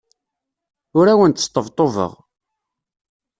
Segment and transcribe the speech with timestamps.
[0.97, 2.11] Ur awent-sṭebṭubeɣ.